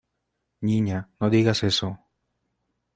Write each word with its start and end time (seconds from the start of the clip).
¡niña, 0.67 0.99
no 1.19 1.29
digas 1.29 1.61
eso!... 1.71 1.89